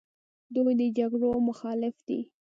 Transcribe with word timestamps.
دوی 0.53 0.73
د 0.79 0.83
جګړو 0.97 1.29
مخالف 1.47 1.95
دي. 2.07 2.19